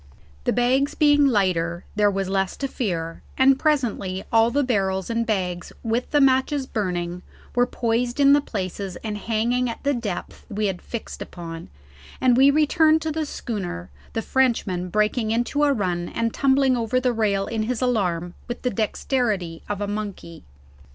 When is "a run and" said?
15.65-16.33